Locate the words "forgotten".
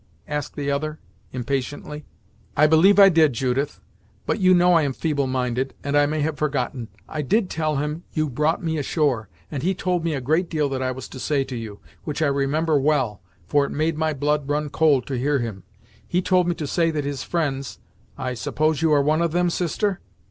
6.39-6.87